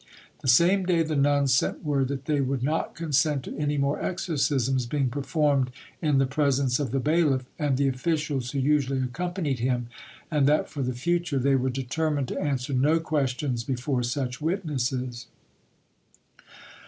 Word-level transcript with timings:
The 0.39 0.47
same 0.47 0.83
day 0.87 1.03
the 1.03 1.15
nuns 1.15 1.53
sent 1.53 1.85
word 1.85 2.07
that 2.07 2.25
they 2.25 2.41
would 2.41 2.63
not 2.63 2.95
consent 2.95 3.43
to 3.43 3.55
any 3.55 3.77
more 3.77 4.01
exorcisms 4.01 4.87
being 4.87 5.09
performed 5.11 5.69
in 6.01 6.17
the 6.17 6.25
presence 6.25 6.79
of 6.79 6.89
the 6.89 6.99
bailiff 6.99 7.45
and 7.59 7.77
the 7.77 7.87
officials 7.87 8.49
who 8.49 8.57
usually 8.57 8.97
accompanied 9.03 9.59
him, 9.59 9.89
and 10.31 10.47
that 10.47 10.71
for 10.71 10.81
the 10.81 10.93
future 10.95 11.37
they 11.37 11.53
were 11.53 11.69
determined 11.69 12.29
to 12.29 12.41
answer 12.41 12.73
no 12.73 12.99
questions 12.99 13.63
before 13.63 14.01
such 14.01 14.41
witnesses. 14.41 15.27